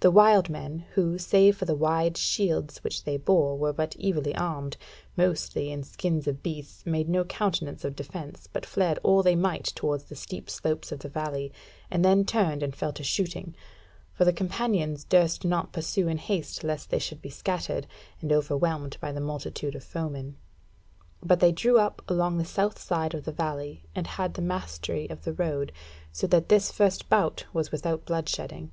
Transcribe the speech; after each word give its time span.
The 0.00 0.10
wild 0.10 0.50
men, 0.50 0.80
who, 0.92 1.16
save 1.16 1.56
for 1.56 1.74
wide 1.74 2.18
shields 2.18 2.84
which 2.84 3.04
they 3.04 3.16
bore, 3.16 3.56
were 3.56 3.72
but 3.72 3.96
evilly 3.98 4.34
armed, 4.36 4.76
mostly 5.16 5.70
in 5.72 5.84
skins 5.84 6.28
of 6.28 6.42
beasts, 6.42 6.84
made 6.84 7.08
no 7.08 7.24
countenance 7.24 7.82
of 7.82 7.96
defence, 7.96 8.46
but 8.52 8.66
fled 8.66 8.98
all 9.02 9.22
they 9.22 9.34
might 9.34 9.64
towards 9.74 10.04
the 10.04 10.14
steep 10.14 10.50
slopes 10.50 10.92
of 10.92 10.98
the 10.98 11.08
valley, 11.08 11.50
and 11.90 12.04
then 12.04 12.26
turned 12.26 12.62
and 12.62 12.76
fell 12.76 12.92
to 12.92 13.02
shooting; 13.02 13.54
for 14.12 14.26
the 14.26 14.34
companions 14.34 15.02
durst 15.02 15.46
not 15.46 15.72
pursue 15.72 16.08
in 16.08 16.18
haste 16.18 16.62
lest 16.62 16.90
they 16.90 16.98
should 16.98 17.22
be 17.22 17.30
scattered, 17.30 17.86
and 18.20 18.30
overwhelmed 18.32 18.98
by 19.00 19.10
the 19.12 19.20
multitude 19.20 19.74
of 19.74 19.82
foemen; 19.82 20.36
but 21.22 21.40
they 21.40 21.52
drew 21.52 21.78
up 21.78 22.02
along 22.06 22.36
the 22.36 22.44
south 22.44 22.78
side 22.78 23.14
of 23.14 23.24
the 23.24 23.32
valley, 23.32 23.82
and 23.94 24.06
had 24.08 24.34
the 24.34 24.42
mastery 24.42 25.08
of 25.08 25.24
the 25.24 25.32
road, 25.32 25.72
so 26.12 26.26
that 26.26 26.50
this 26.50 26.70
first 26.70 27.08
bout 27.08 27.46
was 27.54 27.72
without 27.72 28.04
blood 28.04 28.28
shedding. 28.28 28.70